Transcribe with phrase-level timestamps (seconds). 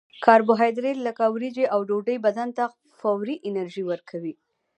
[0.25, 2.63] کاربوهایدریت لکه وریجې او ډوډۍ بدن ته
[2.97, 4.33] فوري انرژي ورکوي